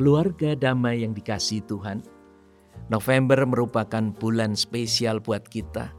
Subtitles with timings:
[0.00, 2.00] Keluarga damai yang dikasih Tuhan,
[2.88, 5.92] November merupakan bulan spesial buat kita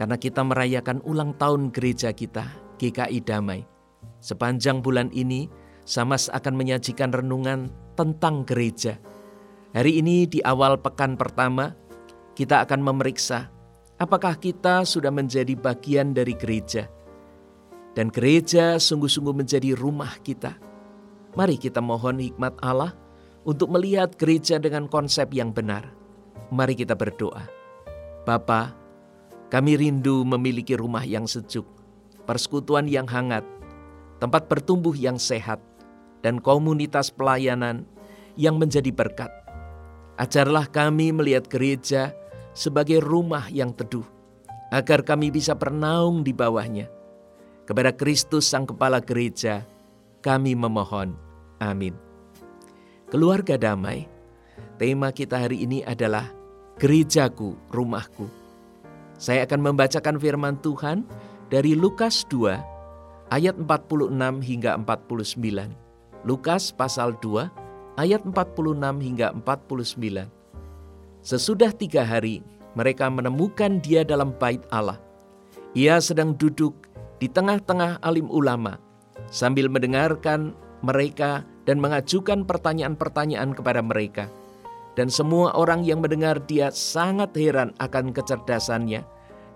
[0.00, 2.48] karena kita merayakan ulang tahun gereja kita,
[2.80, 3.68] GKI Damai.
[4.24, 5.44] Sepanjang bulan ini,
[5.84, 7.68] Samas akan menyajikan renungan
[8.00, 8.96] tentang gereja.
[9.76, 11.76] Hari ini di awal pekan pertama,
[12.32, 13.52] kita akan memeriksa
[14.00, 16.88] apakah kita sudah menjadi bagian dari gereja.
[17.92, 20.56] Dan gereja sungguh-sungguh menjadi rumah kita.
[21.36, 22.96] Mari kita mohon hikmat Allah
[23.48, 25.88] untuk melihat gereja dengan konsep yang benar.
[26.52, 27.48] Mari kita berdoa.
[28.28, 28.76] Bapa,
[29.48, 31.64] kami rindu memiliki rumah yang sejuk,
[32.28, 33.40] persekutuan yang hangat,
[34.20, 35.64] tempat bertumbuh yang sehat,
[36.20, 37.88] dan komunitas pelayanan
[38.36, 39.32] yang menjadi berkat.
[40.20, 42.12] Ajarlah kami melihat gereja
[42.52, 44.04] sebagai rumah yang teduh,
[44.68, 46.92] agar kami bisa bernaung di bawahnya.
[47.64, 49.64] Kepada Kristus Sang Kepala Gereja,
[50.20, 51.16] kami memohon.
[51.60, 52.07] Amin.
[53.08, 54.04] Keluarga damai,
[54.76, 56.28] tema kita hari ini adalah
[56.76, 58.28] Gerejaku, Rumahku.
[59.16, 61.08] Saya akan membacakan firman Tuhan
[61.48, 64.12] dari Lukas 2 ayat 46
[64.44, 65.72] hingga 49.
[66.28, 67.48] Lukas pasal 2
[67.96, 70.28] ayat 46 hingga 49.
[71.24, 72.44] Sesudah tiga hari,
[72.76, 75.00] mereka menemukan dia dalam bait Allah.
[75.72, 76.76] Ia sedang duduk
[77.16, 78.76] di tengah-tengah alim ulama
[79.32, 80.52] sambil mendengarkan
[80.84, 84.32] mereka dan mengajukan pertanyaan-pertanyaan kepada mereka.
[84.96, 89.04] Dan semua orang yang mendengar dia sangat heran akan kecerdasannya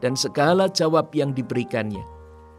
[0.04, 2.04] dan segala jawab yang diberikannya.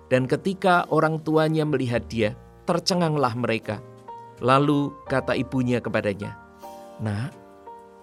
[0.09, 2.33] Dan ketika orang tuanya melihat dia,
[2.65, 3.77] tercenganglah mereka.
[4.41, 6.35] Lalu kata ibunya kepadanya,
[6.99, 7.31] Nak,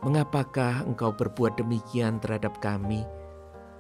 [0.07, 3.05] mengapakah engkau berbuat demikian terhadap kami?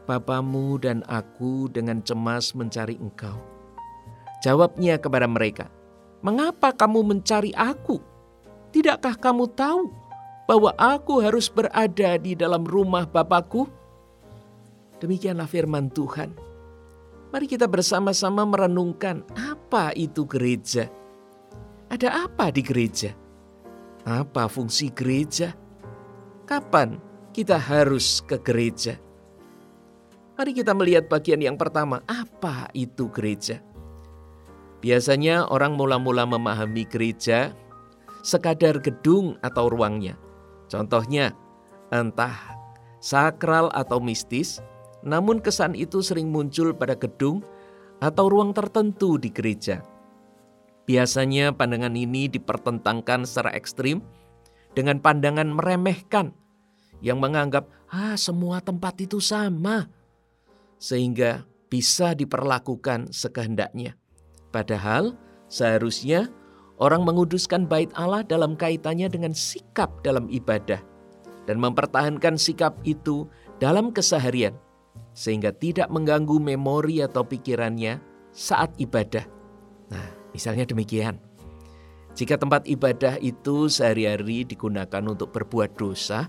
[0.04, 3.38] Bapamu dan aku dengan cemas mencari engkau.
[4.44, 5.70] Jawabnya kepada mereka,
[6.20, 7.96] Mengapa kamu mencari aku?
[8.70, 9.88] Tidakkah kamu tahu
[10.44, 13.64] bahwa aku harus berada di dalam rumah Bapakku?
[15.00, 16.36] Demikianlah firman Tuhan.
[17.32, 20.92] Mari kita bersama-sama merenungkan apa itu gereja.
[21.88, 23.16] Ada apa di gereja?
[24.04, 25.56] Apa fungsi gereja?
[26.44, 27.00] Kapan
[27.32, 29.00] kita harus ke gereja?
[30.36, 33.62] Mari kita melihat bagian yang pertama, apa itu gereja?
[34.80, 37.52] Biasanya orang mula-mula memahami gereja
[38.24, 40.16] sekadar gedung atau ruangnya.
[40.72, 41.36] Contohnya,
[41.92, 42.56] entah
[43.00, 44.64] sakral atau mistis,
[45.04, 47.44] namun kesan itu sering muncul pada gedung
[48.00, 49.84] atau ruang tertentu di gereja.
[50.88, 54.00] Biasanya pandangan ini dipertentangkan secara ekstrim
[54.72, 56.32] dengan pandangan meremehkan
[57.04, 59.88] yang menganggap ah semua tempat itu sama
[60.80, 63.99] sehingga bisa diperlakukan sekehendaknya.
[64.50, 65.14] Padahal
[65.46, 66.30] seharusnya
[66.82, 70.82] orang menguduskan bait Allah dalam kaitannya dengan sikap dalam ibadah
[71.46, 73.26] dan mempertahankan sikap itu
[73.62, 74.54] dalam keseharian
[75.14, 77.98] sehingga tidak mengganggu memori atau pikirannya
[78.30, 79.26] saat ibadah.
[79.90, 81.18] Nah, misalnya demikian.
[82.14, 86.26] Jika tempat ibadah itu sehari-hari digunakan untuk berbuat dosa,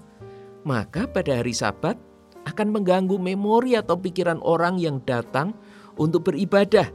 [0.62, 1.98] maka pada hari Sabat
[2.46, 5.54] akan mengganggu memori atau pikiran orang yang datang
[5.98, 6.90] untuk beribadah.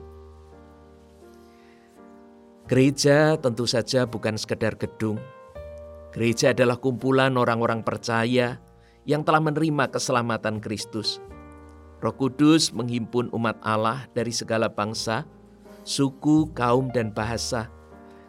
[2.67, 5.23] Gereja tentu saja bukan sekedar gedung.
[6.11, 8.59] Gereja adalah kumpulan orang-orang percaya
[9.07, 11.23] yang telah menerima keselamatan Kristus
[11.97, 15.25] Roh Kudus menghimpun umat Allah dari segala bangsa,
[15.89, 17.73] suku, kaum, dan bahasa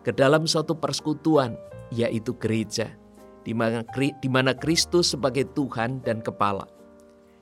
[0.08, 1.60] ke dalam suatu persekutuan,
[1.92, 2.96] yaitu gereja,
[3.44, 3.52] di
[4.32, 6.64] mana Kristus sebagai Tuhan dan Kepala.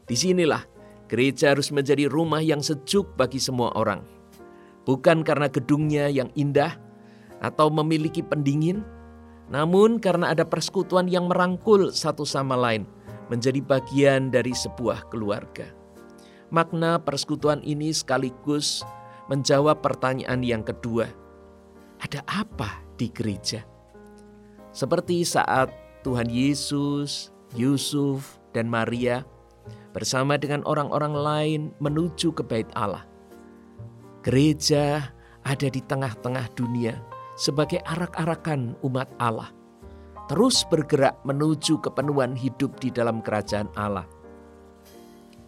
[0.09, 0.65] Di sinilah
[1.05, 4.01] gereja harus menjadi rumah yang sejuk bagi semua orang,
[4.89, 6.73] bukan karena gedungnya yang indah
[7.43, 8.85] atau memiliki pendingin,
[9.51, 12.87] namun karena ada persekutuan yang merangkul satu sama lain
[13.29, 15.69] menjadi bagian dari sebuah keluarga.
[16.53, 18.85] Makna persekutuan ini sekaligus
[19.29, 21.09] menjawab pertanyaan yang kedua.
[22.01, 23.65] Ada apa di gereja?
[24.69, 25.73] Seperti saat
[26.05, 29.25] Tuhan Yesus, Yusuf, dan Maria
[29.95, 33.07] bersama dengan orang-orang lain menuju ke bait Allah.
[34.21, 35.15] Gereja
[35.45, 36.97] ada di tengah-tengah dunia
[37.35, 39.51] sebagai arak-arakan umat Allah.
[40.25, 44.09] Terus bergerak menuju kepenuhan hidup di dalam kerajaan Allah.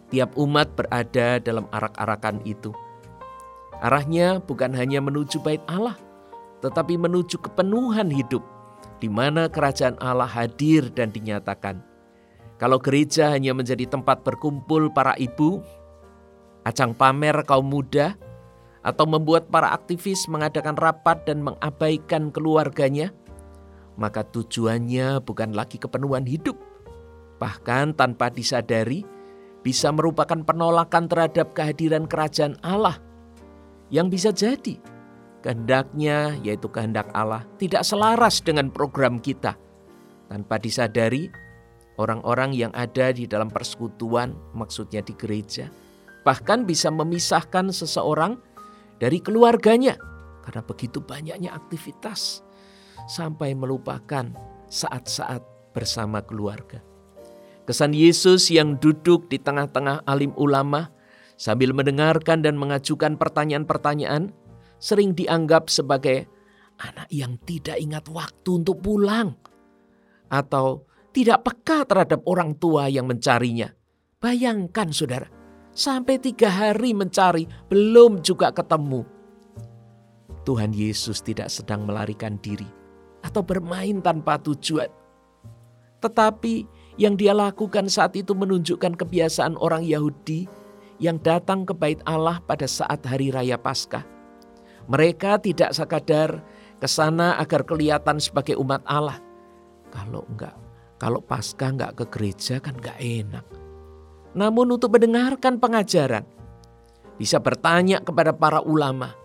[0.08, 2.70] Tiap umat berada dalam arak-arakan itu.
[3.82, 5.98] Arahnya bukan hanya menuju bait Allah,
[6.62, 8.40] tetapi menuju kepenuhan hidup,
[9.02, 11.82] di mana kerajaan Allah hadir dan dinyatakan.
[12.58, 15.62] Kalau gereja hanya menjadi tempat berkumpul para ibu,
[16.66, 18.18] acang pamer kaum muda,
[18.82, 23.10] atau membuat para aktivis mengadakan rapat dan mengabaikan keluarganya,
[23.98, 26.54] maka tujuannya bukan lagi kepenuhan hidup,
[27.42, 29.02] bahkan tanpa disadari
[29.66, 33.02] bisa merupakan penolakan terhadap kehadiran kerajaan Allah
[33.90, 34.78] yang bisa jadi
[35.42, 39.58] kehendaknya yaitu kehendak Allah tidak selaras dengan program kita.
[40.28, 41.32] Tanpa disadari
[41.96, 45.72] orang-orang yang ada di dalam persekutuan maksudnya di gereja
[46.22, 48.36] bahkan bisa memisahkan seseorang
[48.98, 49.96] dari keluarganya
[50.42, 52.42] karena begitu banyaknya aktivitas
[53.06, 54.28] sampai melupakan
[54.68, 55.40] saat-saat
[55.72, 56.82] bersama keluarga.
[57.68, 60.88] Kesan Yesus yang duduk di tengah-tengah alim ulama
[61.36, 64.32] sambil mendengarkan dan mengajukan pertanyaan-pertanyaan
[64.80, 66.26] sering dianggap sebagai
[66.80, 69.36] anak yang tidak ingat waktu untuk pulang
[70.32, 73.68] atau tidak peka terhadap orang tua yang mencarinya.
[74.18, 75.28] Bayangkan saudara,
[75.78, 79.06] sampai tiga hari mencari belum juga ketemu.
[80.42, 82.66] Tuhan Yesus tidak sedang melarikan diri
[83.22, 84.90] atau bermain tanpa tujuan.
[86.02, 86.66] Tetapi
[86.98, 90.50] yang dia lakukan saat itu menunjukkan kebiasaan orang Yahudi
[90.98, 94.02] yang datang ke bait Allah pada saat hari raya Paskah.
[94.90, 96.42] Mereka tidak sekadar
[96.82, 99.20] ke sana agar kelihatan sebagai umat Allah.
[99.94, 100.56] Kalau enggak,
[100.98, 103.57] kalau Paskah enggak ke gereja kan enggak enak.
[104.36, 106.24] Namun untuk mendengarkan pengajaran,
[107.16, 109.16] bisa bertanya kepada para ulama,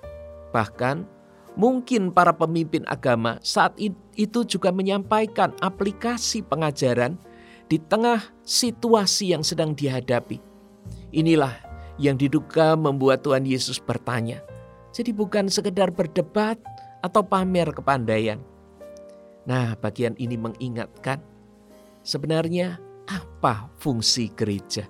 [0.56, 1.06] bahkan
[1.54, 3.78] mungkin para pemimpin agama saat
[4.18, 7.20] itu juga menyampaikan aplikasi pengajaran
[7.70, 10.42] di tengah situasi yang sedang dihadapi.
[11.14, 11.54] Inilah
[12.02, 14.42] yang diduga membuat Tuhan Yesus bertanya.
[14.94, 16.58] Jadi bukan sekedar berdebat
[17.02, 18.42] atau pamer kepandaian.
[19.44, 21.20] Nah, bagian ini mengingatkan
[22.06, 24.88] sebenarnya apa fungsi gereja.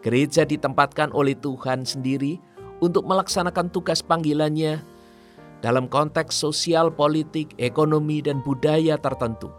[0.00, 2.40] Gereja ditempatkan oleh Tuhan sendiri
[2.80, 4.80] untuk melaksanakan tugas panggilannya
[5.60, 9.52] dalam konteks sosial, politik, ekonomi, dan budaya tertentu.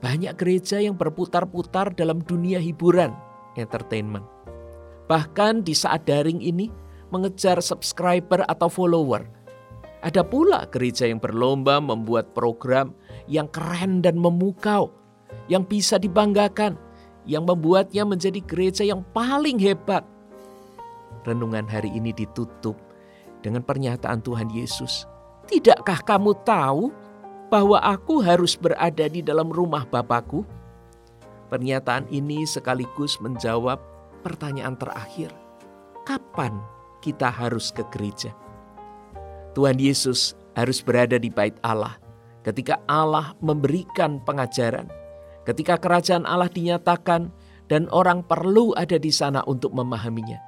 [0.00, 3.12] Banyak gereja yang berputar-putar dalam dunia hiburan,
[3.60, 4.24] entertainment.
[5.12, 6.72] Bahkan di saat daring ini
[7.12, 9.28] mengejar subscriber atau follower.
[10.00, 12.96] Ada pula gereja yang berlomba membuat program
[13.28, 14.88] yang keren dan memukau,
[15.52, 16.80] yang bisa dibanggakan,
[17.30, 20.02] yang membuatnya menjadi gereja yang paling hebat.
[21.22, 22.74] Renungan hari ini ditutup
[23.46, 25.06] dengan pernyataan Tuhan Yesus.
[25.46, 26.90] Tidakkah kamu tahu
[27.46, 30.42] bahwa aku harus berada di dalam rumah Bapakku?
[31.46, 33.78] Pernyataan ini sekaligus menjawab
[34.26, 35.30] pertanyaan terakhir.
[36.02, 36.58] Kapan
[36.98, 38.34] kita harus ke gereja?
[39.54, 41.98] Tuhan Yesus harus berada di bait Allah
[42.46, 44.86] ketika Allah memberikan pengajaran,
[45.50, 47.34] ketika kerajaan Allah dinyatakan
[47.66, 50.38] dan orang perlu ada di sana untuk memahaminya.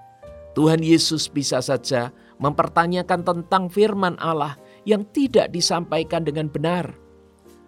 [0.54, 4.54] Tuhan Yesus bisa saja mempertanyakan tentang firman Allah
[4.86, 6.94] yang tidak disampaikan dengan benar.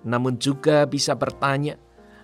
[0.05, 1.81] Namun juga bisa bertanya,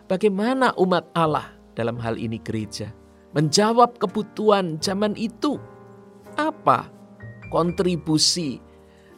[0.06, 2.92] bagaimana umat Allah dalam hal ini gereja
[3.34, 5.56] menjawab kebutuhan zaman itu?
[6.38, 6.86] Apa
[7.50, 8.62] kontribusi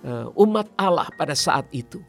[0.07, 2.01] eh, umat Allah pada saat itu?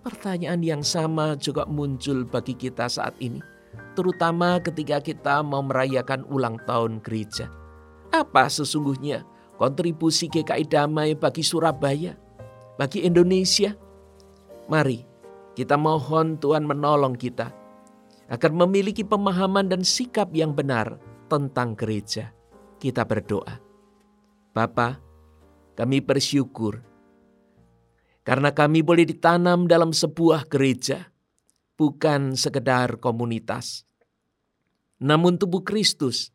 [0.00, 3.44] Pertanyaan yang sama juga muncul bagi kita saat ini,
[3.92, 7.52] terutama ketika kita mau merayakan ulang tahun gereja.
[8.10, 9.22] Apa sesungguhnya
[9.60, 12.16] kontribusi GKI Damai bagi Surabaya?
[12.80, 13.76] bagi Indonesia.
[14.72, 15.04] Mari
[15.52, 17.52] kita mohon Tuhan menolong kita
[18.32, 20.96] agar memiliki pemahaman dan sikap yang benar
[21.28, 22.32] tentang gereja.
[22.80, 23.60] Kita berdoa.
[24.56, 24.96] Bapa,
[25.76, 26.80] kami bersyukur
[28.30, 31.10] karena kami boleh ditanam dalam sebuah gereja,
[31.74, 33.82] bukan sekedar komunitas.
[35.02, 36.30] Namun tubuh Kristus,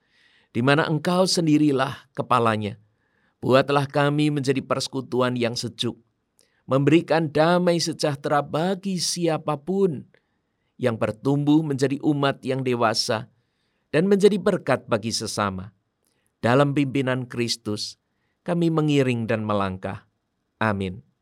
[0.52, 2.76] di mana engkau sendirilah kepalanya.
[3.40, 5.96] Buatlah kami menjadi persekutuan yang sejuk,
[6.68, 10.04] memberikan damai sejahtera bagi siapa pun
[10.76, 13.32] yang bertumbuh menjadi umat yang dewasa
[13.96, 15.72] dan menjadi berkat bagi sesama.
[16.44, 17.96] Dalam pimpinan Kristus,
[18.44, 20.04] kami mengiring dan melangkah.
[20.60, 21.15] Amin.